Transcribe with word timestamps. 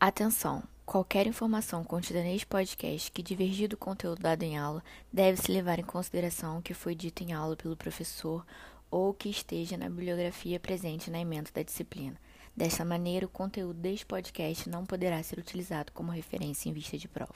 Atenção! 0.00 0.62
Qualquer 0.86 1.26
informação 1.26 1.82
contida 1.82 2.22
neste 2.22 2.46
podcast 2.46 3.10
que 3.10 3.20
divergir 3.20 3.68
do 3.68 3.76
conteúdo 3.76 4.22
dado 4.22 4.44
em 4.44 4.56
aula 4.56 4.80
deve-se 5.12 5.50
levar 5.50 5.80
em 5.80 5.84
consideração 5.84 6.58
o 6.58 6.62
que 6.62 6.72
foi 6.72 6.94
dito 6.94 7.24
em 7.24 7.32
aula 7.32 7.56
pelo 7.56 7.76
professor 7.76 8.46
ou 8.92 9.12
que 9.12 9.28
esteja 9.28 9.76
na 9.76 9.88
bibliografia 9.88 10.60
presente 10.60 11.10
na 11.10 11.18
emenda 11.18 11.50
da 11.52 11.64
disciplina. 11.64 12.14
Desta 12.56 12.84
maneira, 12.84 13.26
o 13.26 13.28
conteúdo 13.28 13.80
deste 13.80 14.06
podcast 14.06 14.70
não 14.70 14.86
poderá 14.86 15.20
ser 15.20 15.40
utilizado 15.40 15.90
como 15.90 16.12
referência 16.12 16.68
em 16.68 16.72
vista 16.72 16.96
de 16.96 17.08
prova. 17.08 17.34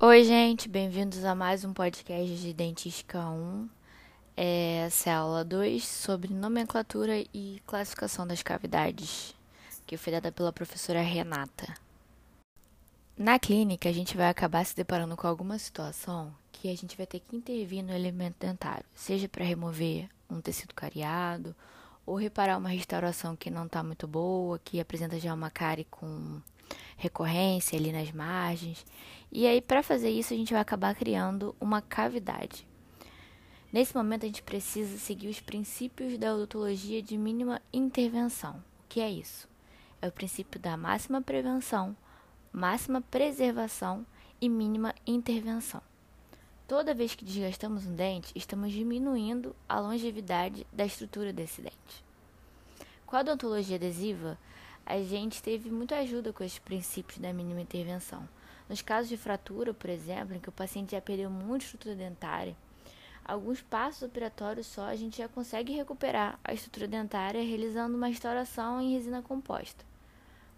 Oi, 0.00 0.24
gente, 0.24 0.66
bem-vindos 0.66 1.26
a 1.26 1.34
mais 1.34 1.62
um 1.62 1.74
podcast 1.74 2.36
de 2.36 2.54
Dentística 2.54 3.20
1. 3.20 3.68
Essa 4.36 5.10
é 5.10 5.12
a 5.12 5.18
aula 5.18 5.44
2 5.44 5.86
sobre 5.86 6.34
nomenclatura 6.34 7.24
e 7.32 7.62
classificação 7.64 8.26
das 8.26 8.42
cavidades, 8.42 9.32
que 9.86 9.96
foi 9.96 10.12
dada 10.12 10.32
pela 10.32 10.52
professora 10.52 11.00
Renata. 11.00 11.72
Na 13.16 13.38
clínica, 13.38 13.88
a 13.88 13.92
gente 13.92 14.16
vai 14.16 14.28
acabar 14.28 14.64
se 14.66 14.74
deparando 14.74 15.16
com 15.16 15.28
alguma 15.28 15.56
situação 15.56 16.34
que 16.50 16.68
a 16.68 16.76
gente 16.76 16.96
vai 16.96 17.06
ter 17.06 17.20
que 17.20 17.36
intervir 17.36 17.84
no 17.84 17.92
elemento 17.92 18.34
dentário, 18.40 18.84
seja 18.92 19.28
para 19.28 19.44
remover 19.44 20.08
um 20.28 20.40
tecido 20.40 20.74
cariado 20.74 21.54
ou 22.04 22.16
reparar 22.16 22.58
uma 22.58 22.70
restauração 22.70 23.36
que 23.36 23.50
não 23.50 23.66
está 23.66 23.84
muito 23.84 24.08
boa, 24.08 24.58
que 24.58 24.80
apresenta 24.80 25.16
já 25.16 25.32
uma 25.32 25.48
cárie 25.48 25.86
com 25.88 26.40
recorrência 26.96 27.78
ali 27.78 27.92
nas 27.92 28.10
margens. 28.10 28.84
E 29.30 29.46
aí, 29.46 29.60
para 29.60 29.80
fazer 29.80 30.10
isso, 30.10 30.34
a 30.34 30.36
gente 30.36 30.52
vai 30.52 30.60
acabar 30.60 30.92
criando 30.96 31.54
uma 31.60 31.80
cavidade. 31.80 32.66
Nesse 33.74 33.92
momento, 33.96 34.22
a 34.22 34.26
gente 34.26 34.40
precisa 34.40 34.96
seguir 34.98 35.26
os 35.26 35.40
princípios 35.40 36.16
da 36.16 36.32
odontologia 36.32 37.02
de 37.02 37.18
mínima 37.18 37.60
intervenção. 37.72 38.52
O 38.52 38.88
que 38.88 39.00
é 39.00 39.10
isso? 39.10 39.48
É 40.00 40.06
o 40.06 40.12
princípio 40.12 40.60
da 40.60 40.76
máxima 40.76 41.20
prevenção, 41.20 41.96
máxima 42.52 43.00
preservação 43.00 44.06
e 44.40 44.48
mínima 44.48 44.94
intervenção. 45.04 45.82
Toda 46.68 46.94
vez 46.94 47.16
que 47.16 47.24
desgastamos 47.24 47.84
um 47.84 47.96
dente, 47.96 48.30
estamos 48.36 48.70
diminuindo 48.70 49.56
a 49.68 49.80
longevidade 49.80 50.64
da 50.72 50.86
estrutura 50.86 51.32
desse 51.32 51.60
dente. 51.60 52.04
Com 53.04 53.16
a 53.16 53.22
odontologia 53.22 53.74
adesiva, 53.74 54.38
a 54.86 55.00
gente 55.00 55.42
teve 55.42 55.68
muita 55.68 55.96
ajuda 55.96 56.32
com 56.32 56.44
esses 56.44 56.60
princípios 56.60 57.18
da 57.18 57.32
mínima 57.32 57.62
intervenção. 57.62 58.28
Nos 58.68 58.82
casos 58.82 59.08
de 59.08 59.16
fratura, 59.16 59.74
por 59.74 59.90
exemplo, 59.90 60.36
em 60.36 60.38
que 60.38 60.48
o 60.48 60.52
paciente 60.52 60.92
já 60.92 61.00
perdeu 61.00 61.28
muita 61.28 61.64
estrutura 61.64 61.96
dentária, 61.96 62.54
alguns 63.24 63.62
passos 63.62 64.02
operatórios 64.02 64.66
só, 64.66 64.86
a 64.86 64.96
gente 64.96 65.18
já 65.18 65.28
consegue 65.28 65.72
recuperar 65.72 66.38
a 66.44 66.52
estrutura 66.52 66.86
dentária 66.86 67.42
realizando 67.42 67.96
uma 67.96 68.08
restauração 68.08 68.80
em 68.80 68.92
resina 68.92 69.22
composta. 69.22 69.84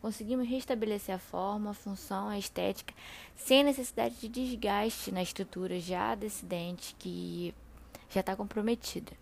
Conseguimos 0.03 0.49
restabelecer 0.49 1.15
a 1.15 1.19
forma, 1.19 1.71
a 1.71 1.75
função, 1.75 2.29
a 2.29 2.39
estética, 2.39 2.95
sem 3.35 3.65
necessidade 3.65 4.17
de 4.17 4.29
desgaste 4.29 5.11
na 5.11 5.23
estrutura 5.23 5.81
já 5.81 6.15
desse 6.15 6.45
dente 6.45 6.95
que 6.99 7.55
já 8.11 8.21
está 8.21 8.37
comprometida. 8.37 9.13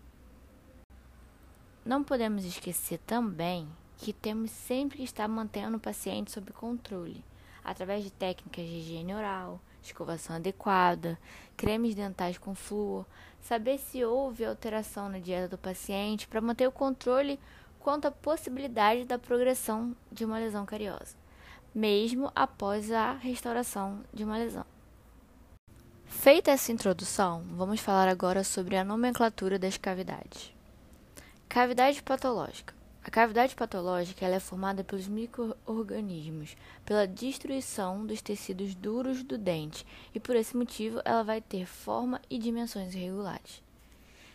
Não 1.85 2.03
podemos 2.03 2.43
esquecer 2.45 2.99
também 3.05 3.67
que 3.97 4.11
temos 4.11 4.51
sempre 4.51 4.97
que 4.97 5.03
estar 5.03 5.27
mantendo 5.27 5.77
o 5.77 5.79
paciente 5.79 6.31
sob 6.31 6.51
controle, 6.51 7.23
através 7.63 8.03
de 8.03 8.11
técnicas 8.11 8.65
de 8.65 8.75
higiene 8.75 9.13
oral, 9.13 9.59
escovação 9.87 10.35
adequada, 10.35 11.17
cremes 11.55 11.95
dentais 11.95 12.37
com 12.37 12.53
flúor, 12.53 13.05
saber 13.41 13.77
se 13.77 14.03
houve 14.03 14.45
alteração 14.45 15.09
na 15.09 15.19
dieta 15.19 15.47
do 15.47 15.57
paciente 15.57 16.27
para 16.27 16.41
manter 16.41 16.67
o 16.67 16.71
controle 16.71 17.39
quanto 17.79 18.07
à 18.07 18.11
possibilidade 18.11 19.05
da 19.05 19.17
progressão 19.17 19.95
de 20.11 20.25
uma 20.25 20.37
lesão 20.37 20.65
cariosa, 20.65 21.15
mesmo 21.73 22.31
após 22.35 22.91
a 22.91 23.13
restauração 23.13 24.03
de 24.13 24.23
uma 24.23 24.37
lesão. 24.37 24.65
Feita 26.05 26.51
essa 26.51 26.71
introdução, 26.71 27.43
vamos 27.51 27.79
falar 27.79 28.07
agora 28.07 28.43
sobre 28.43 28.75
a 28.75 28.83
nomenclatura 28.83 29.57
das 29.57 29.77
cavidades. 29.77 30.53
Cavidade 31.47 32.03
patológica 32.03 32.74
a 33.05 33.11
cavidade 33.11 33.55
patológica 33.55 34.25
é 34.25 34.39
formada 34.39 34.83
pelos 34.83 35.07
microorganismos, 35.07 36.57
pela 36.83 37.05
destruição 37.05 38.03
dos 38.03 38.19
tecidos 38.19 38.73
duros 38.73 39.21
do 39.21 39.37
dente, 39.37 39.85
e 40.11 40.19
por 40.19 40.35
esse 40.35 40.57
motivo 40.57 40.99
ela 41.05 41.21
vai 41.21 41.39
ter 41.39 41.67
forma 41.67 42.19
e 42.27 42.39
dimensões 42.39 42.95
irregulares. 42.95 43.61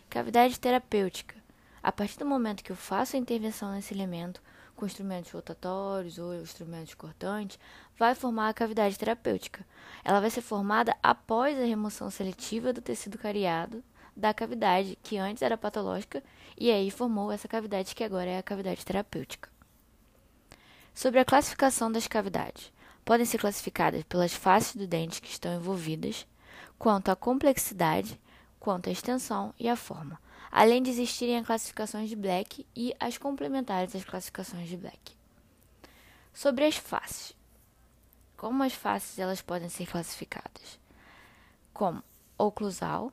Cavidade 0.09 0.57
terapêutica. 0.57 1.35
A 1.83 1.91
partir 1.91 2.17
do 2.17 2.25
momento 2.25 2.63
que 2.63 2.71
eu 2.71 2.75
faço 2.77 3.17
a 3.17 3.19
intervenção 3.19 3.73
nesse 3.73 3.93
elemento, 3.93 4.41
com 4.73 4.85
instrumentos 4.85 5.33
rotatórios 5.33 6.17
ou 6.17 6.33
instrumentos 6.33 6.93
cortantes, 6.93 7.59
vai 7.99 8.15
formar 8.15 8.47
a 8.47 8.53
cavidade 8.53 8.97
terapêutica. 8.97 9.67
Ela 10.01 10.21
vai 10.21 10.29
ser 10.29 10.41
formada 10.41 10.95
após 11.03 11.59
a 11.59 11.65
remoção 11.65 12.09
seletiva 12.09 12.71
do 12.71 12.79
tecido 12.79 13.17
cariado 13.17 13.83
da 14.15 14.33
cavidade 14.33 14.97
que 15.01 15.17
antes 15.17 15.41
era 15.41 15.57
patológica 15.57 16.23
e 16.57 16.71
aí 16.71 16.91
formou 16.91 17.31
essa 17.31 17.47
cavidade 17.47 17.95
que 17.95 18.03
agora 18.03 18.29
é 18.29 18.37
a 18.37 18.43
cavidade 18.43 18.85
terapêutica. 18.85 19.49
Sobre 20.93 21.19
a 21.19 21.25
classificação 21.25 21.91
das 21.91 22.07
cavidades, 22.07 22.71
podem 23.05 23.25
ser 23.25 23.39
classificadas 23.39 24.03
pelas 24.03 24.33
faces 24.33 24.75
do 24.75 24.85
dente 24.85 25.21
que 25.21 25.29
estão 25.29 25.55
envolvidas, 25.55 26.27
quanto 26.77 27.09
à 27.09 27.15
complexidade, 27.15 28.19
quanto 28.59 28.89
à 28.89 28.91
extensão 28.91 29.53
e 29.59 29.67
à 29.69 29.75
forma, 29.75 30.19
além 30.51 30.83
de 30.83 30.89
existirem 30.89 31.37
as 31.37 31.45
classificações 31.45 32.09
de 32.09 32.15
Black 32.15 32.65
e 32.75 32.93
as 32.99 33.17
complementares 33.17 33.95
às 33.95 34.03
classificações 34.03 34.67
de 34.67 34.77
Black. 34.77 35.15
Sobre 36.33 36.65
as 36.65 36.75
faces, 36.75 37.33
como 38.37 38.63
as 38.63 38.73
faces 38.73 39.19
elas 39.19 39.41
podem 39.41 39.69
ser 39.69 39.85
classificadas? 39.85 40.79
Como 41.73 42.03
oclusal, 42.37 43.11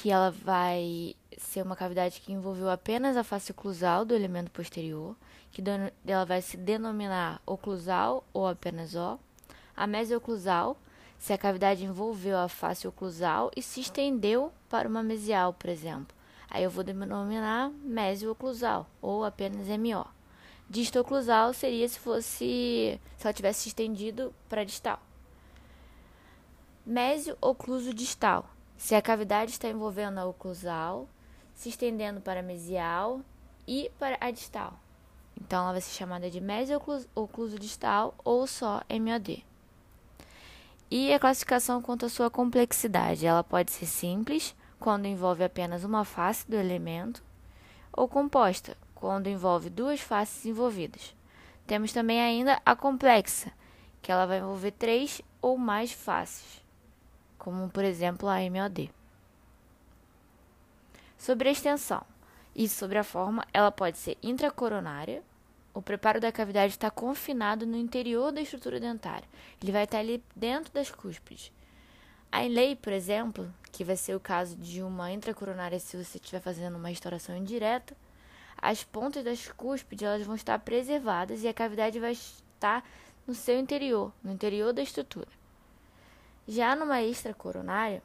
que 0.00 0.10
ela 0.10 0.30
vai 0.30 1.16
ser 1.36 1.62
uma 1.62 1.74
cavidade 1.74 2.20
que 2.20 2.32
envolveu 2.32 2.70
apenas 2.70 3.16
a 3.16 3.24
face 3.24 3.50
oclusal 3.50 4.04
do 4.04 4.14
elemento 4.14 4.48
posterior, 4.48 5.16
que 5.50 5.60
ela 6.06 6.24
vai 6.24 6.40
se 6.40 6.56
denominar 6.56 7.42
oclusal 7.44 8.22
ou 8.32 8.46
apenas 8.46 8.94
O. 8.94 9.18
A 9.76 9.88
mesioclusal, 9.88 10.76
se 11.18 11.32
a 11.32 11.38
cavidade 11.38 11.84
envolveu 11.84 12.38
a 12.38 12.48
face 12.48 12.86
oclusal 12.86 13.50
e 13.56 13.62
se 13.62 13.80
estendeu 13.80 14.52
para 14.68 14.88
uma 14.88 15.02
mesial, 15.02 15.52
por 15.52 15.68
exemplo. 15.68 16.16
Aí 16.48 16.62
eu 16.62 16.70
vou 16.70 16.84
denominar 16.84 17.68
mesioclusal 17.82 18.88
ou 19.02 19.24
apenas 19.24 19.66
MO. 19.78 20.06
Distoclusal 20.70 21.52
seria 21.52 21.88
se 21.88 21.98
fosse 21.98 23.00
se 23.16 23.26
ela 23.26 23.32
tivesse 23.32 23.62
se 23.62 23.68
estendido 23.70 24.32
para 24.48 24.64
distal. 24.64 25.00
Mésio 26.86 27.36
ocluso 27.40 27.92
distal 27.92 28.48
se 28.78 28.94
a 28.94 29.02
cavidade 29.02 29.50
está 29.50 29.68
envolvendo 29.68 30.18
a 30.18 30.24
oclusal, 30.24 31.08
se 31.52 31.68
estendendo 31.68 32.20
para 32.20 32.40
a 32.40 32.44
mesial 32.44 33.20
e 33.66 33.90
para 33.98 34.16
a 34.20 34.30
distal. 34.30 34.78
Então, 35.38 35.64
ela 35.64 35.72
vai 35.72 35.80
ser 35.80 35.96
chamada 35.96 36.30
de 36.30 36.40
mesio-ocluso 36.40 37.58
distal 37.58 38.14
ou 38.24 38.46
só 38.46 38.82
MOD. 38.88 39.44
E 40.88 41.12
a 41.12 41.18
classificação 41.18 41.82
quanto 41.82 42.06
à 42.06 42.08
sua 42.08 42.30
complexidade. 42.30 43.26
Ela 43.26 43.42
pode 43.42 43.72
ser 43.72 43.86
simples, 43.86 44.54
quando 44.78 45.06
envolve 45.06 45.42
apenas 45.42 45.82
uma 45.82 46.04
face 46.04 46.48
do 46.48 46.56
elemento, 46.56 47.22
ou 47.92 48.08
composta, 48.08 48.76
quando 48.94 49.26
envolve 49.26 49.68
duas 49.68 50.00
faces 50.00 50.46
envolvidas. 50.46 51.14
Temos 51.66 51.92
também 51.92 52.20
ainda 52.20 52.62
a 52.64 52.76
complexa, 52.76 53.52
que 54.00 54.10
ela 54.10 54.24
vai 54.24 54.38
envolver 54.38 54.70
três 54.70 55.20
ou 55.42 55.58
mais 55.58 55.92
faces 55.92 56.67
como 57.48 57.70
por 57.70 57.82
exemplo 57.82 58.28
a 58.28 58.40
MOD. 58.40 58.90
Sobre 61.16 61.48
a 61.48 61.52
extensão 61.52 62.04
e 62.54 62.68
sobre 62.68 62.98
a 62.98 63.02
forma, 63.02 63.42
ela 63.54 63.72
pode 63.72 63.96
ser 63.96 64.18
intracoronária. 64.22 65.22
O 65.72 65.80
preparo 65.80 66.20
da 66.20 66.30
cavidade 66.30 66.74
está 66.74 66.90
confinado 66.90 67.64
no 67.64 67.78
interior 67.78 68.32
da 68.32 68.42
estrutura 68.42 68.78
dentária. 68.78 69.26
Ele 69.62 69.72
vai 69.72 69.84
estar 69.84 70.00
ali 70.00 70.22
dentro 70.36 70.70
das 70.74 70.90
cúspides. 70.90 71.50
A 72.30 72.42
lei, 72.42 72.76
por 72.76 72.92
exemplo, 72.92 73.50
que 73.72 73.82
vai 73.82 73.96
ser 73.96 74.14
o 74.14 74.20
caso 74.20 74.54
de 74.54 74.82
uma 74.82 75.10
intracoronária 75.10 75.80
se 75.80 75.96
você 75.96 76.18
estiver 76.18 76.42
fazendo 76.42 76.76
uma 76.76 76.88
restauração 76.88 77.34
indireta, 77.34 77.96
as 78.60 78.84
pontas 78.84 79.24
das 79.24 79.50
cúspides 79.52 80.06
elas 80.06 80.26
vão 80.26 80.34
estar 80.34 80.58
preservadas 80.58 81.42
e 81.42 81.48
a 81.48 81.54
cavidade 81.54 81.98
vai 81.98 82.12
estar 82.12 82.84
no 83.26 83.34
seu 83.34 83.58
interior, 83.58 84.12
no 84.22 84.32
interior 84.32 84.74
da 84.74 84.82
estrutura. 84.82 85.38
Já 86.50 86.74
numa 86.74 87.02
extracoronária, 87.02 88.02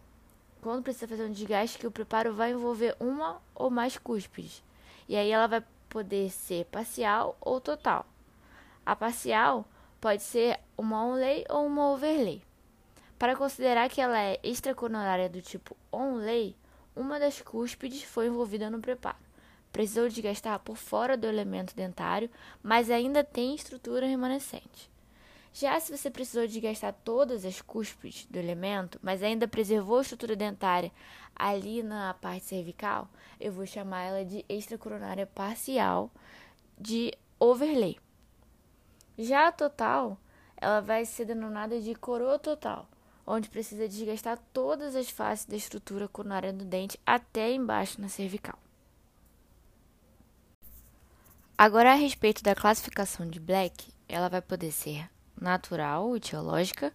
quando 0.61 0.83
precisa 0.83 1.07
fazer 1.07 1.23
um 1.23 1.31
desgaste, 1.31 1.79
que 1.79 1.87
o 1.87 1.91
preparo 1.91 2.33
vai 2.33 2.51
envolver 2.51 2.93
uma 2.99 3.41
ou 3.55 3.69
mais 3.69 3.97
cúspides. 3.97 4.61
E 5.07 5.15
aí 5.15 5.31
ela 5.31 5.47
vai 5.47 5.63
poder 5.87 6.29
ser 6.29 6.65
parcial 6.65 7.37
ou 7.39 7.61
total. 7.61 8.05
A 8.85 8.97
parcial 8.97 9.65
pode 10.01 10.23
ser 10.23 10.59
uma 10.77 11.05
onlay 11.05 11.45
ou 11.49 11.65
uma 11.65 11.91
overlay. 11.91 12.41
Para 13.17 13.33
considerar 13.33 13.89
que 13.89 14.01
ela 14.01 14.19
é 14.19 14.37
extracoronária 14.43 15.29
do 15.29 15.41
tipo 15.41 15.77
onlay, 15.89 16.53
uma 16.93 17.17
das 17.17 17.41
cúspides 17.41 18.03
foi 18.03 18.27
envolvida 18.27 18.69
no 18.69 18.81
preparo. 18.81 19.15
precisou 19.71 20.09
desgastar 20.09 20.59
por 20.59 20.75
fora 20.75 21.15
do 21.15 21.27
elemento 21.27 21.73
dentário, 21.73 22.29
mas 22.61 22.91
ainda 22.91 23.23
tem 23.23 23.55
estrutura 23.55 24.05
remanescente. 24.05 24.92
Já 25.53 25.79
se 25.79 25.95
você 25.95 26.09
precisou 26.09 26.47
desgastar 26.47 26.95
todas 27.03 27.45
as 27.45 27.61
cúspides 27.61 28.25
do 28.25 28.39
elemento, 28.39 28.99
mas 29.03 29.21
ainda 29.21 29.47
preservou 29.47 29.99
a 29.99 30.01
estrutura 30.01 30.35
dentária 30.35 30.91
ali 31.35 31.83
na 31.83 32.15
parte 32.15 32.45
cervical, 32.45 33.07
eu 33.39 33.51
vou 33.51 33.65
chamar 33.67 34.01
ela 34.01 34.25
de 34.25 34.43
extracoronária 34.49 35.27
parcial 35.27 36.09
de 36.75 37.13
overlay. 37.39 37.99
Já 39.15 39.47
a 39.47 39.51
total, 39.51 40.17
ela 40.57 40.81
vai 40.81 41.05
ser 41.05 41.25
denominada 41.25 41.79
de 41.79 41.93
coroa 41.93 42.39
total, 42.39 42.89
onde 43.25 43.47
precisa 43.47 43.87
desgastar 43.87 44.39
todas 44.51 44.95
as 44.95 45.11
faces 45.11 45.45
da 45.45 45.55
estrutura 45.55 46.07
coronária 46.07 46.51
do 46.51 46.65
dente 46.65 46.99
até 47.05 47.51
embaixo 47.51 48.01
na 48.01 48.09
cervical. 48.09 48.57
Agora, 51.55 51.91
a 51.91 51.95
respeito 51.95 52.41
da 52.41 52.55
classificação 52.55 53.29
de 53.29 53.39
Black, 53.39 53.93
ela 54.09 54.29
vai 54.29 54.41
poder 54.41 54.71
ser 54.71 55.12
natural, 55.39 56.15
etiológica, 56.15 56.93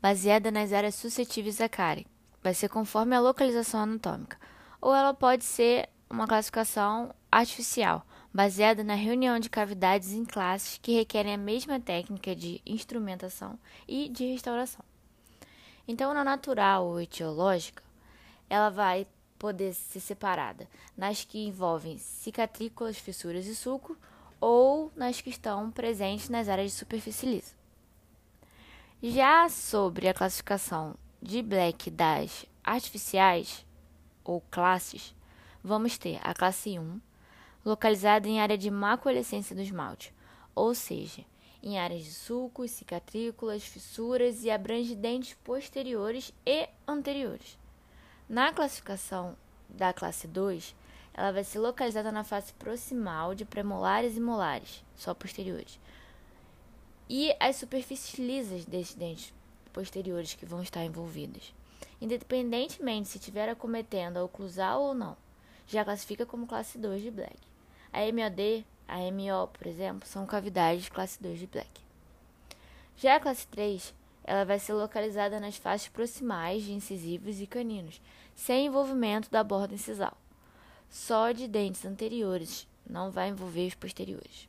baseada 0.00 0.50
nas 0.50 0.72
áreas 0.72 0.94
suscetíveis 0.94 1.60
à 1.60 1.68
cárie. 1.68 2.06
Vai 2.42 2.54
ser 2.54 2.68
conforme 2.68 3.14
a 3.16 3.20
localização 3.20 3.80
anatômica. 3.80 4.38
Ou 4.80 4.94
ela 4.94 5.12
pode 5.12 5.44
ser 5.44 5.88
uma 6.08 6.26
classificação 6.26 7.14
artificial, 7.30 8.06
baseada 8.32 8.82
na 8.82 8.94
reunião 8.94 9.38
de 9.38 9.50
cavidades 9.50 10.12
em 10.12 10.24
classes 10.24 10.78
que 10.80 10.92
requerem 10.92 11.34
a 11.34 11.38
mesma 11.38 11.78
técnica 11.78 12.34
de 12.34 12.62
instrumentação 12.64 13.58
e 13.86 14.08
de 14.08 14.32
restauração. 14.32 14.84
Então, 15.86 16.14
na 16.14 16.22
natural 16.22 16.86
ou 16.86 17.00
etiológica, 17.00 17.82
ela 18.48 18.70
vai 18.70 19.06
poder 19.38 19.74
ser 19.74 20.00
separada 20.00 20.68
nas 20.96 21.24
que 21.24 21.46
envolvem 21.46 21.98
cicatrículas, 21.98 22.98
fissuras 22.98 23.46
e 23.46 23.54
suco 23.54 23.96
ou 24.40 24.92
nas 24.96 25.20
que 25.20 25.30
estão 25.30 25.70
presentes 25.70 26.28
nas 26.28 26.48
áreas 26.48 26.72
de 26.72 26.78
superfície 26.78 27.26
lisa. 27.26 27.57
Já 29.00 29.48
sobre 29.48 30.08
a 30.08 30.12
classificação 30.12 30.96
de 31.22 31.40
Black 31.40 31.88
das 31.88 32.44
artificiais 32.64 33.64
ou 34.24 34.40
classes, 34.50 35.14
vamos 35.62 35.96
ter 35.96 36.18
a 36.20 36.34
classe 36.34 36.80
1, 36.80 37.00
localizada 37.64 38.26
em 38.26 38.40
área 38.40 38.58
de 38.58 38.68
macuolescência 38.72 39.54
do 39.54 39.62
esmalte, 39.62 40.12
ou 40.52 40.74
seja, 40.74 41.24
em 41.62 41.78
áreas 41.78 42.02
de 42.02 42.10
sulcos, 42.10 42.72
cicatrículas, 42.72 43.62
fissuras 43.62 44.42
e 44.42 44.50
abrange 44.50 44.96
dentes 44.96 45.34
posteriores 45.44 46.34
e 46.44 46.68
anteriores. 46.84 47.56
Na 48.28 48.52
classificação 48.52 49.36
da 49.68 49.92
classe 49.92 50.26
2, 50.26 50.74
ela 51.14 51.30
vai 51.30 51.44
ser 51.44 51.60
localizada 51.60 52.10
na 52.10 52.24
face 52.24 52.52
proximal 52.54 53.32
de 53.32 53.44
premolares 53.44 54.16
e 54.16 54.20
molares, 54.20 54.84
só 54.96 55.14
posteriores, 55.14 55.78
e 57.08 57.34
as 57.40 57.56
superfícies 57.56 58.18
lisas 58.18 58.64
desses 58.64 58.94
dentes 58.94 59.32
posteriores 59.72 60.34
que 60.34 60.44
vão 60.44 60.62
estar 60.62 60.84
envolvidas. 60.84 61.54
Independentemente 62.00 63.08
se 63.08 63.18
estiver 63.18 63.48
acometendo 63.48 64.18
a 64.18 64.24
oclusal 64.24 64.82
ou 64.82 64.94
não, 64.94 65.16
já 65.66 65.84
classifica 65.84 66.26
como 66.26 66.46
classe 66.46 66.78
2 66.78 67.02
de 67.02 67.10
Black. 67.10 67.36
A 67.92 68.00
MOD, 68.12 68.64
a 68.86 68.98
MO, 69.10 69.48
por 69.48 69.66
exemplo, 69.66 70.08
são 70.08 70.26
cavidades 70.26 70.88
classe 70.88 71.22
2 71.22 71.38
de 71.38 71.46
Black. 71.46 71.80
Já 72.96 73.16
a 73.16 73.20
classe 73.20 73.46
3, 73.48 73.94
ela 74.24 74.44
vai 74.44 74.58
ser 74.58 74.74
localizada 74.74 75.40
nas 75.40 75.56
faces 75.56 75.88
proximais 75.88 76.64
de 76.64 76.72
incisivos 76.72 77.40
e 77.40 77.46
caninos, 77.46 78.00
sem 78.34 78.66
envolvimento 78.66 79.30
da 79.30 79.42
borda 79.42 79.74
incisal. 79.74 80.16
Só 80.90 81.32
de 81.32 81.46
dentes 81.46 81.84
anteriores, 81.84 82.66
não 82.88 83.10
vai 83.10 83.28
envolver 83.28 83.66
os 83.66 83.74
posteriores. 83.74 84.48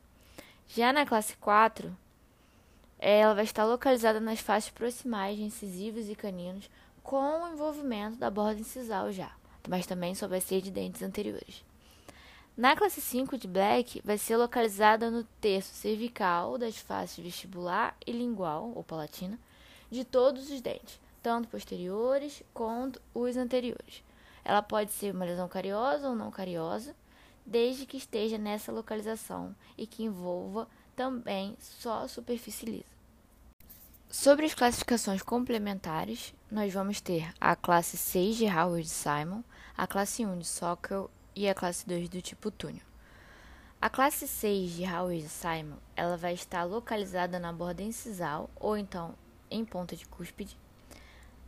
Já 0.67 0.93
na 0.93 1.05
classe 1.05 1.35
4, 1.37 1.95
ela 2.99 3.33
vai 3.33 3.45
estar 3.45 3.63
localizada 3.63 4.19
nas 4.19 4.39
faces 4.39 4.69
proximais 4.69 5.37
de 5.37 5.43
incisivos 5.43 6.09
e 6.09 6.15
caninos, 6.15 6.69
com 7.01 7.43
o 7.43 7.47
envolvimento 7.47 8.17
da 8.17 8.29
borda 8.29 8.59
incisal 8.59 9.11
já, 9.11 9.31
mas 9.67 9.87
também 9.87 10.13
só 10.13 10.27
vai 10.27 10.41
ser 10.41 10.61
de 10.61 10.69
dentes 10.69 11.01
anteriores. 11.01 11.63
Na 12.57 12.75
classe 12.75 12.99
5 12.99 13.37
de 13.37 13.47
Black, 13.47 14.01
vai 14.03 14.17
ser 14.17 14.35
localizada 14.35 15.09
no 15.09 15.23
terço 15.39 15.73
cervical 15.73 16.57
das 16.57 16.77
faces 16.77 17.23
vestibular 17.23 17.95
e 18.05 18.11
lingual, 18.11 18.73
ou 18.75 18.83
palatina, 18.83 19.39
de 19.89 20.03
todos 20.03 20.51
os 20.51 20.59
dentes, 20.59 20.99
tanto 21.23 21.47
posteriores 21.47 22.43
quanto 22.53 23.01
os 23.13 23.37
anteriores. 23.37 24.03
Ela 24.43 24.61
pode 24.61 24.91
ser 24.91 25.15
uma 25.15 25.23
lesão 25.23 25.47
cariosa 25.47 26.09
ou 26.09 26.15
não 26.15 26.29
cariosa, 26.29 26.93
desde 27.45 27.85
que 27.85 27.95
esteja 27.95 28.37
nessa 28.37 28.71
localização 28.73 29.55
e 29.77 29.87
que 29.87 30.03
envolva 30.03 30.67
também 30.99 31.55
só 31.61 32.05
superfície 32.09 32.65
lisa. 32.65 32.83
Sobre 34.09 34.45
as 34.45 34.53
classificações 34.53 35.21
complementares, 35.21 36.33
nós 36.51 36.73
vamos 36.73 36.99
ter 36.99 37.33
a 37.39 37.55
classe 37.55 37.95
6 37.95 38.35
de 38.35 38.45
Howard 38.47 38.85
Simon, 38.85 39.41
a 39.77 39.87
classe 39.87 40.25
1 40.25 40.39
de 40.39 40.45
Sockel 40.45 41.09
e 41.33 41.47
a 41.47 41.55
classe 41.55 41.87
2 41.87 42.09
do 42.09 42.21
tipo 42.21 42.51
túnel. 42.51 42.81
A 43.81 43.89
classe 43.89 44.27
6 44.27 44.71
de 44.71 44.83
Howard 44.83 45.29
Simon, 45.29 45.77
ela 45.95 46.17
vai 46.17 46.33
estar 46.33 46.65
localizada 46.65 47.39
na 47.39 47.53
borda 47.53 47.81
incisal 47.81 48.49
ou 48.57 48.75
então 48.75 49.15
em 49.49 49.63
ponta 49.63 49.95
de 49.95 50.05
cúspide. 50.05 50.57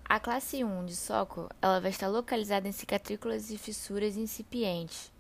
A 0.06 0.18
classe 0.18 0.64
1 0.64 0.86
de 0.86 0.96
Sockel, 0.96 1.50
ela 1.62 1.82
vai 1.82 1.92
estar 1.92 2.08
localizada 2.08 2.70
em 2.70 2.72
cicatrículas 2.72 3.52
e 3.52 3.58
fissuras 3.58 4.16
incipientes, 4.16 5.12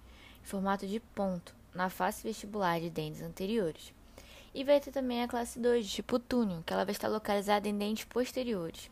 em 0.42 0.45
formato 0.45 0.88
de 0.88 1.01
ponto, 1.01 1.54
na 1.75 1.89
face 1.89 2.24
vestibular 2.24 2.80
de 2.80 2.89
dentes 2.89 3.22
anteriores. 3.22 3.94
E 4.53 4.63
vai 4.63 4.80
ter 4.80 4.92
também 4.92 5.24
a 5.24 5.27
classe 5.27 5.59
2, 5.59 5.86
de 5.86 5.92
tipo 5.92 6.19
túnel, 6.19 6.63
que 6.65 6.74
ela 6.74 6.83
vai 6.83 6.92
estar 6.92 7.07
localizada 7.07 7.69
em 7.69 7.77
dentes 7.77 8.03
posteriores. 8.03 8.89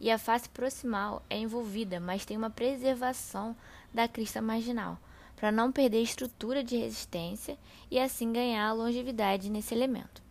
E 0.00 0.10
a 0.10 0.18
face 0.18 0.48
proximal 0.48 1.22
é 1.28 1.36
envolvida, 1.36 1.98
mas 1.98 2.24
tem 2.24 2.36
uma 2.36 2.48
preservação 2.48 3.56
da 3.92 4.06
crista 4.06 4.40
marginal, 4.40 4.98
para 5.36 5.50
não 5.50 5.72
perder 5.72 6.02
estrutura 6.02 6.62
de 6.62 6.76
resistência 6.76 7.58
e 7.90 7.98
assim 7.98 8.32
ganhar 8.32 8.72
longevidade 8.72 9.50
nesse 9.50 9.74
elemento. 9.74 10.22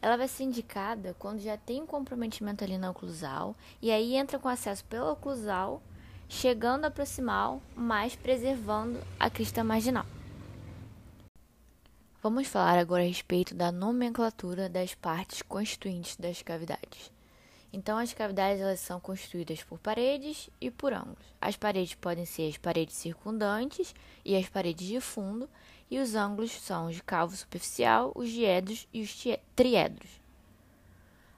Ela 0.00 0.16
vai 0.16 0.28
ser 0.28 0.44
indicada 0.44 1.14
quando 1.18 1.40
já 1.40 1.56
tem 1.56 1.80
um 1.80 1.86
comprometimento 1.86 2.64
ali 2.64 2.76
na 2.76 2.90
oclusal, 2.90 3.56
e 3.80 3.90
aí 3.90 4.14
entra 4.14 4.38
com 4.38 4.48
acesso 4.48 4.84
pela 4.84 5.12
oclusal, 5.12 5.80
chegando 6.28 6.84
à 6.84 6.90
proximal, 6.90 7.62
mas 7.74 8.14
preservando 8.16 8.98
a 9.18 9.30
crista 9.30 9.62
marginal. 9.62 10.04
Vamos 12.22 12.46
falar 12.46 12.78
agora 12.78 13.02
a 13.02 13.06
respeito 13.06 13.52
da 13.52 13.72
nomenclatura 13.72 14.68
das 14.68 14.94
partes 14.94 15.42
constituintes 15.42 16.14
das 16.14 16.40
cavidades. 16.40 17.10
Então, 17.72 17.98
as 17.98 18.14
cavidades 18.14 18.62
elas 18.62 18.78
são 18.78 19.00
constituídas 19.00 19.64
por 19.64 19.76
paredes 19.80 20.48
e 20.60 20.70
por 20.70 20.92
ângulos. 20.92 21.34
As 21.40 21.56
paredes 21.56 21.96
podem 21.96 22.24
ser 22.24 22.48
as 22.48 22.56
paredes 22.56 22.94
circundantes 22.94 23.92
e 24.24 24.36
as 24.36 24.48
paredes 24.48 24.86
de 24.86 25.00
fundo, 25.00 25.50
e 25.90 25.98
os 25.98 26.14
ângulos 26.14 26.52
são 26.52 26.86
os 26.86 26.94
de 26.94 27.02
calvo 27.02 27.34
superficial, 27.34 28.12
os 28.14 28.30
diedros 28.30 28.86
e 28.92 29.02
os 29.02 29.12
triedros. 29.56 30.10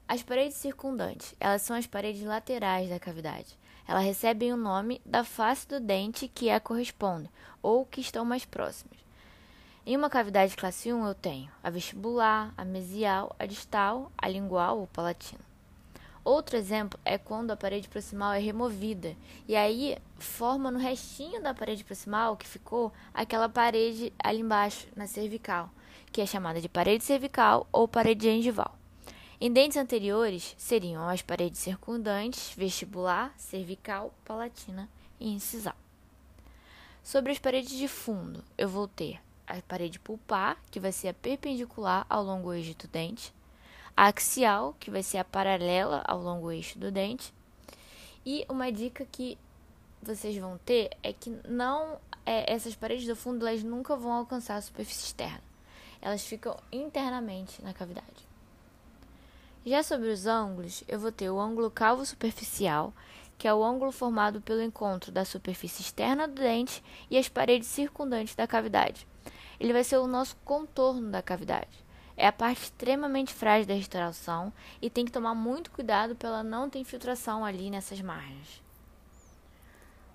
As 0.07 0.21
paredes 0.21 0.57
circundantes, 0.57 1.33
elas 1.39 1.63
são 1.63 1.75
as 1.75 1.87
paredes 1.87 2.21
laterais 2.21 2.91
da 2.91 2.99
cavidade. 2.99 3.57
Elas 3.87 4.03
recebem 4.03 4.53
o 4.53 4.57
nome 4.57 5.01
da 5.03 5.23
face 5.23 5.67
do 5.67 5.79
dente 5.79 6.27
que 6.27 6.51
a 6.51 6.59
corresponde 6.59 7.27
ou 7.59 7.87
que 7.87 8.01
estão 8.01 8.23
mais 8.23 8.45
próximas. 8.45 9.04
Em 9.87 9.95
uma 9.95 10.09
cavidade 10.09 10.55
classe 10.57 10.91
1, 10.91 11.05
eu 11.05 11.13
tenho 11.13 11.47
a 11.61 11.69
vestibular, 11.69 12.51
a 12.57 12.65
mesial, 12.65 13.35
a 13.37 13.45
distal, 13.45 14.11
a 14.17 14.27
lingual 14.27 14.79
ou 14.79 14.87
palatina. 14.87 15.45
Outro 16.23 16.57
exemplo 16.57 16.99
é 17.05 17.19
quando 17.19 17.51
a 17.51 17.55
parede 17.55 17.87
proximal 17.87 18.33
é 18.33 18.39
removida 18.39 19.15
e 19.47 19.55
aí 19.55 19.95
forma 20.17 20.71
no 20.71 20.79
restinho 20.79 21.39
da 21.39 21.53
parede 21.53 21.83
proximal 21.83 22.35
que 22.35 22.47
ficou 22.47 22.91
aquela 23.13 23.47
parede 23.47 24.11
ali 24.17 24.39
embaixo, 24.39 24.87
na 24.95 25.05
cervical, 25.05 25.69
que 26.11 26.19
é 26.19 26.25
chamada 26.25 26.59
de 26.59 26.67
parede 26.67 27.03
cervical 27.03 27.67
ou 27.71 27.87
parede 27.87 28.23
gengival. 28.23 28.75
Em 29.39 29.53
dentes 29.53 29.77
anteriores 29.77 30.55
seriam 30.57 31.07
as 31.07 31.21
paredes 31.21 31.59
circundantes, 31.59 32.55
vestibular, 32.57 33.35
cervical, 33.37 34.11
palatina 34.25 34.89
e 35.19 35.29
incisal. 35.29 35.75
Sobre 37.03 37.31
as 37.31 37.37
paredes 37.37 37.77
de 37.77 37.87
fundo, 37.87 38.43
eu 38.57 38.67
vou 38.67 38.87
ter 38.87 39.19
a 39.47 39.61
parede 39.61 39.99
pulpar, 39.99 40.57
que 40.71 40.79
vai 40.79 40.91
ser 40.91 41.09
a 41.09 41.13
perpendicular 41.13 42.05
ao 42.09 42.23
longo 42.23 42.53
eixo 42.53 42.75
do 42.77 42.87
dente, 42.87 43.33
a 43.95 44.07
axial, 44.07 44.75
que 44.79 44.91
vai 44.91 45.03
ser 45.03 45.17
a 45.17 45.23
paralela 45.23 46.03
ao 46.05 46.21
longo 46.21 46.51
eixo 46.51 46.77
do 46.77 46.91
dente. 46.91 47.33
E 48.25 48.45
uma 48.49 48.71
dica 48.71 49.05
que 49.11 49.37
vocês 50.01 50.35
vão 50.37 50.57
ter 50.57 50.89
é 51.01 51.13
que 51.13 51.29
não 51.47 51.99
é, 52.25 52.51
essas 52.51 52.75
paredes 52.75 53.07
do 53.07 53.15
fundo 53.15 53.47
elas 53.47 53.63
nunca 53.63 53.95
vão 53.95 54.11
alcançar 54.11 54.55
a 54.55 54.61
superfície 54.61 55.05
externa. 55.05 55.41
Elas 56.01 56.23
ficam 56.23 56.57
internamente 56.71 57.61
na 57.61 57.73
cavidade. 57.73 58.27
Já 59.65 59.81
sobre 59.81 60.09
os 60.09 60.27
ângulos, 60.27 60.83
eu 60.87 60.99
vou 60.99 61.11
ter 61.11 61.29
o 61.29 61.39
ângulo 61.39 61.71
calvo 61.71 62.05
superficial, 62.05 62.93
que 63.37 63.47
é 63.47 63.53
o 63.53 63.63
ângulo 63.63 63.91
formado 63.91 64.39
pelo 64.41 64.61
encontro 64.61 65.11
da 65.11 65.25
superfície 65.25 65.81
externa 65.81 66.27
do 66.27 66.35
dente 66.35 66.83
e 67.09 67.17
as 67.17 67.27
paredes 67.27 67.67
circundantes 67.67 68.35
da 68.35 68.45
cavidade 68.45 69.07
ele 69.59 69.73
vai 69.73 69.83
ser 69.83 69.97
o 69.97 70.07
nosso 70.07 70.35
contorno 70.43 71.11
da 71.11 71.21
cavidade. 71.21 71.85
É 72.17 72.27
a 72.27 72.31
parte 72.31 72.63
extremamente 72.63 73.33
frágil 73.33 73.67
da 73.67 73.73
restauração 73.73 74.53
e 74.81 74.89
tem 74.89 75.05
que 75.05 75.11
tomar 75.11 75.35
muito 75.35 75.71
cuidado 75.71 76.15
para 76.15 76.29
ela 76.29 76.43
não 76.43 76.69
ter 76.69 76.79
infiltração 76.79 77.43
ali 77.43 77.69
nessas 77.69 77.99
margens. 78.01 78.63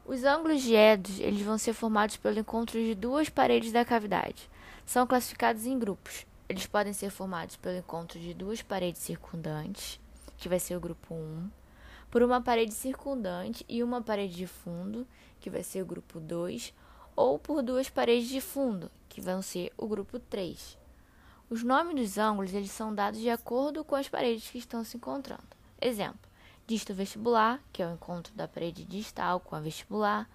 Os 0.07 0.25
ângulos 0.25 0.63
diedos 0.63 1.21
eles 1.21 1.43
vão 1.43 1.59
ser 1.59 1.75
formados 1.75 2.17
pelo 2.17 2.39
encontro 2.39 2.79
de 2.81 2.95
duas 2.95 3.29
paredes 3.29 3.71
da 3.71 3.85
cavidade. 3.85 4.51
São 4.87 5.07
classificados 5.07 5.67
em 5.67 5.79
grupos. 5.79 6.27
Eles 6.49 6.67
podem 6.67 6.93
ser 6.93 7.11
formados 7.11 7.57
pelo 7.57 7.79
encontro 7.79 8.19
de 8.19 8.35
duas 8.35 8.61
paredes 8.61 9.03
circundantes, 9.03 10.01
que 10.37 10.49
vai 10.49 10.59
ser 10.59 10.75
o 10.75 10.81
grupo 10.81 11.15
1, 11.15 11.49
por 12.11 12.23
uma 12.23 12.41
parede 12.41 12.75
circundante 12.75 13.65
e 13.69 13.85
uma 13.85 14.03
parede 14.03 14.35
de 14.35 14.47
fundo, 14.47 15.07
que 15.39 15.49
vai 15.49 15.63
ser 15.63 15.83
o 15.83 15.87
grupo 15.87 16.19
2, 16.19 16.75
ou 17.21 17.39
por 17.39 17.62
duas 17.62 17.91
paredes 17.91 18.31
de 18.31 18.41
fundo, 18.41 18.91
que 19.07 19.21
vão 19.21 19.43
ser 19.43 19.71
o 19.77 19.87
grupo 19.87 20.19
3. 20.19 20.79
Os 21.50 21.62
nomes 21.62 21.95
dos 21.95 22.17
ângulos 22.17 22.55
eles 22.55 22.71
são 22.71 22.95
dados 22.95 23.21
de 23.21 23.29
acordo 23.29 23.85
com 23.85 23.95
as 23.95 24.09
paredes 24.09 24.49
que 24.49 24.57
estão 24.57 24.83
se 24.83 24.97
encontrando. 24.97 25.45
Exemplo: 25.79 26.19
disto 26.67 26.95
vestibular, 26.95 27.62
que 27.75 27.83
é 27.83 27.87
o 27.87 27.93
encontro 27.93 28.33
da 28.35 28.49
parede 28.49 28.87
distal 28.87 29.39
com 29.39 29.55
a 29.55 29.61
vestibular, 29.61 30.31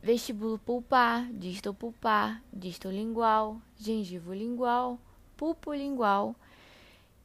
vestíbulo 0.00 0.60
pulpar, 0.60 1.26
distal 1.32 1.74
pulpar, 1.74 2.40
distal 2.52 2.92
lingual, 2.92 3.60
gengivo 3.76 4.32
lingual, 4.32 4.96
pulpo 5.36 5.74
lingual 5.74 6.36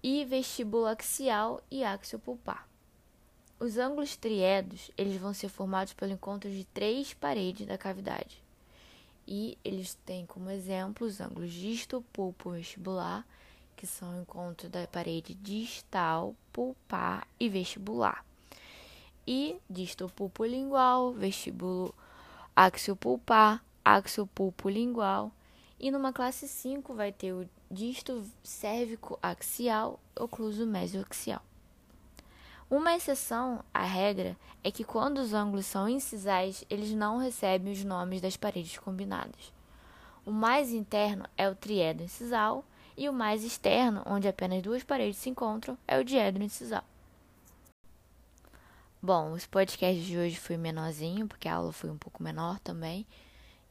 e 0.01 0.25
vestíbulo 0.25 0.87
axial 0.87 1.61
e 1.69 1.83
axiopulpar. 1.83 2.72
Os 3.63 3.77
ângulos 3.77 4.17
triedos, 4.17 4.91
eles 4.97 5.15
vão 5.15 5.33
ser 5.33 5.47
formados 5.47 5.93
pelo 5.93 6.11
encontro 6.11 6.49
de 6.49 6.65
três 6.65 7.13
paredes 7.13 7.65
da 7.65 7.77
cavidade. 7.77 8.43
E 9.25 9.57
eles 9.63 9.93
têm 10.05 10.25
como 10.25 10.49
exemplo 10.49 11.07
os 11.07 11.21
ângulos 11.21 11.53
distal, 11.53 12.03
pulpo 12.11 12.49
vestibular, 12.49 13.25
que 13.77 13.87
são 13.87 14.17
o 14.17 14.21
encontro 14.21 14.67
da 14.67 14.85
parede 14.85 15.33
distal, 15.33 16.35
pulpar 16.51 17.25
e 17.39 17.47
vestibular. 17.47 18.25
E 19.25 19.55
distal 19.69 20.09
pulpo 20.09 20.43
lingual, 20.43 21.13
vestíbulo 21.13 21.95
axiopulpar, 22.53 23.63
axiopulpo 23.85 24.67
lingual. 24.67 25.31
E 25.79 25.89
numa 25.89 26.11
classe 26.11 26.49
5 26.49 26.93
vai 26.93 27.13
ter 27.13 27.31
o 27.31 27.49
disto 27.71 28.29
cérvico 28.43 29.17
axial, 29.21 30.01
ocluso 30.17 30.67
mesioaxial. 30.67 31.41
Uma 32.75 32.95
exceção 32.95 33.63
à 33.71 33.83
regra 33.83 34.35
é 34.63 34.71
que 34.71 34.83
quando 34.83 35.19
os 35.19 35.31
ângulos 35.31 35.67
são 35.67 35.87
incisais, 35.87 36.65
eles 36.71 36.91
não 36.91 37.19
recebem 37.19 37.71
os 37.71 37.83
nomes 37.83 38.19
das 38.19 38.35
paredes 38.35 38.79
combinadas. 38.79 39.53
O 40.25 40.31
mais 40.31 40.71
interno 40.71 41.23
é 41.37 41.47
o 41.47 41.53
triedro 41.53 42.03
incisal 42.03 42.65
e 42.97 43.07
o 43.07 43.13
mais 43.13 43.43
externo, 43.43 44.01
onde 44.07 44.27
apenas 44.27 44.63
duas 44.63 44.81
paredes 44.81 45.17
se 45.17 45.29
encontram, 45.29 45.77
é 45.87 45.99
o 45.99 46.03
diedro 46.03 46.41
incisal. 46.41 46.83
Bom, 48.99 49.33
os 49.33 49.45
podcasts 49.45 50.03
de 50.03 50.17
hoje 50.17 50.37
foi 50.37 50.57
menorzinho, 50.57 51.27
porque 51.27 51.47
a 51.47 51.57
aula 51.57 51.71
foi 51.71 51.91
um 51.91 51.97
pouco 51.97 52.23
menor 52.23 52.57
também. 52.57 53.05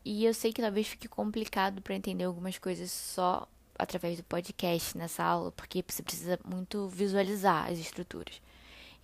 E 0.05 0.25
eu 0.25 0.33
sei 0.33 0.53
que 0.53 0.63
talvez 0.63 0.87
fique 0.87 1.09
complicado 1.09 1.83
para 1.83 1.97
entender 1.97 2.23
algumas 2.23 2.57
coisas 2.57 2.93
só 2.93 3.49
através 3.77 4.19
do 4.19 4.23
podcast 4.23 4.97
nessa 4.97 5.25
aula, 5.25 5.51
porque 5.51 5.85
você 5.85 6.05
precisa 6.05 6.39
muito 6.45 6.87
visualizar 6.87 7.69
as 7.69 7.81
estruturas. 7.81 8.41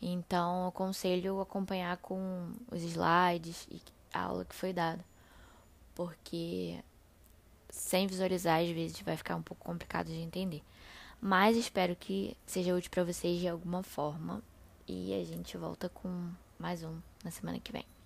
Então, 0.00 0.62
eu 0.62 0.68
aconselho 0.68 1.40
acompanhar 1.40 1.96
com 1.98 2.52
os 2.70 2.82
slides 2.82 3.66
e 3.70 3.80
a 4.12 4.22
aula 4.22 4.44
que 4.44 4.54
foi 4.54 4.72
dada, 4.72 5.04
porque 5.94 6.78
sem 7.68 8.06
visualizar 8.06 8.60
às 8.60 8.68
vezes 8.70 9.00
vai 9.00 9.16
ficar 9.16 9.36
um 9.36 9.42
pouco 9.42 9.64
complicado 9.64 10.06
de 10.06 10.20
entender. 10.20 10.62
Mas 11.20 11.56
espero 11.56 11.96
que 11.96 12.36
seja 12.46 12.74
útil 12.74 12.90
para 12.90 13.04
vocês 13.04 13.40
de 13.40 13.48
alguma 13.48 13.82
forma 13.82 14.42
e 14.86 15.12
a 15.14 15.24
gente 15.24 15.56
volta 15.56 15.88
com 15.88 16.30
mais 16.58 16.84
um 16.84 16.98
na 17.24 17.30
semana 17.30 17.58
que 17.58 17.72
vem. 17.72 17.97